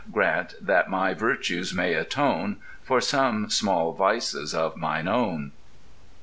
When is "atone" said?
1.93-2.57